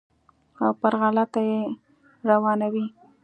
[0.63, 1.59] او پر غلطه یې
[2.29, 2.85] روانوي.